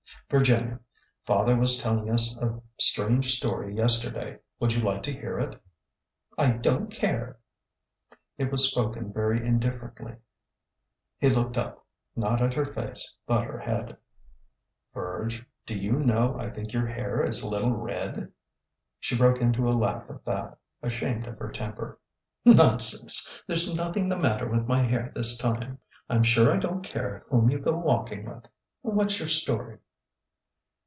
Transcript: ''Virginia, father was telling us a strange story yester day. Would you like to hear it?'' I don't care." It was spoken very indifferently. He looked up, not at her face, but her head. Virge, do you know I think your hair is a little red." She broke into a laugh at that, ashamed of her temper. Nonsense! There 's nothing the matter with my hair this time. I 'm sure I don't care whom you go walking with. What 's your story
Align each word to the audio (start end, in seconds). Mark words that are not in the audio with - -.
''Virginia, 0.31 0.79
father 1.25 1.57
was 1.57 1.77
telling 1.77 2.09
us 2.09 2.37
a 2.37 2.61
strange 2.79 3.35
story 3.35 3.75
yester 3.75 4.09
day. 4.09 4.37
Would 4.61 4.73
you 4.73 4.81
like 4.81 5.03
to 5.03 5.11
hear 5.11 5.37
it?'' 5.37 5.61
I 6.37 6.51
don't 6.51 6.89
care." 6.89 7.37
It 8.37 8.49
was 8.49 8.71
spoken 8.71 9.11
very 9.11 9.45
indifferently. 9.45 10.15
He 11.17 11.29
looked 11.29 11.57
up, 11.57 11.85
not 12.15 12.41
at 12.41 12.53
her 12.53 12.63
face, 12.63 13.13
but 13.27 13.43
her 13.43 13.59
head. 13.59 13.97
Virge, 14.93 15.45
do 15.65 15.75
you 15.75 15.99
know 15.99 16.39
I 16.39 16.49
think 16.49 16.71
your 16.71 16.87
hair 16.87 17.21
is 17.25 17.43
a 17.43 17.49
little 17.49 17.73
red." 17.73 18.31
She 19.01 19.17
broke 19.17 19.41
into 19.41 19.69
a 19.69 19.73
laugh 19.75 20.09
at 20.09 20.23
that, 20.23 20.57
ashamed 20.81 21.27
of 21.27 21.39
her 21.39 21.51
temper. 21.51 21.99
Nonsense! 22.45 23.43
There 23.47 23.57
's 23.57 23.75
nothing 23.75 24.07
the 24.07 24.17
matter 24.17 24.47
with 24.47 24.65
my 24.65 24.81
hair 24.83 25.11
this 25.13 25.37
time. 25.37 25.79
I 26.09 26.15
'm 26.15 26.23
sure 26.23 26.53
I 26.53 26.57
don't 26.57 26.83
care 26.85 27.25
whom 27.27 27.49
you 27.49 27.59
go 27.59 27.75
walking 27.77 28.29
with. 28.33 28.45
What 28.83 29.11
's 29.11 29.19
your 29.19 29.27
story 29.27 29.79